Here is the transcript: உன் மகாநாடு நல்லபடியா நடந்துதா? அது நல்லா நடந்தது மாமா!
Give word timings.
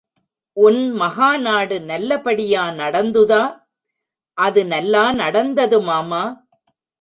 உன் 0.57 0.79
மகாநாடு 0.93 1.77
நல்லபடியா 1.81 2.63
நடந்துதா? 2.71 3.43
அது 4.37 4.65
நல்லா 4.65 5.11
நடந்தது 5.11 5.81
மாமா! 5.81 6.23